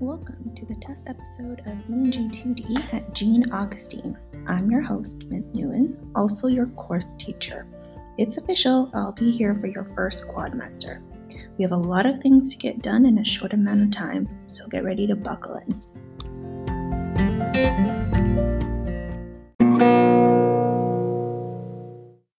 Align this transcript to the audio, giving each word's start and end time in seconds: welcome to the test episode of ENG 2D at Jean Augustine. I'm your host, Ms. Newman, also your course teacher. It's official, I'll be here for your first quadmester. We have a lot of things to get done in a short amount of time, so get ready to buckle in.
welcome 0.00 0.54
to 0.54 0.64
the 0.64 0.76
test 0.76 1.08
episode 1.08 1.58
of 1.66 1.72
ENG 1.90 2.30
2D 2.30 2.94
at 2.94 3.12
Jean 3.12 3.50
Augustine. 3.50 4.16
I'm 4.46 4.70
your 4.70 4.80
host, 4.80 5.26
Ms. 5.28 5.48
Newman, 5.52 6.12
also 6.14 6.46
your 6.46 6.66
course 6.66 7.16
teacher. 7.16 7.66
It's 8.16 8.36
official, 8.36 8.92
I'll 8.94 9.10
be 9.10 9.32
here 9.32 9.56
for 9.56 9.66
your 9.66 9.90
first 9.96 10.28
quadmester. 10.28 11.02
We 11.58 11.64
have 11.64 11.72
a 11.72 11.76
lot 11.76 12.06
of 12.06 12.20
things 12.20 12.52
to 12.52 12.58
get 12.58 12.80
done 12.80 13.06
in 13.06 13.18
a 13.18 13.24
short 13.24 13.52
amount 13.52 13.82
of 13.82 13.90
time, 13.90 14.28
so 14.46 14.68
get 14.68 14.84
ready 14.84 15.08
to 15.08 15.16
buckle 15.16 15.56
in. 15.66 15.82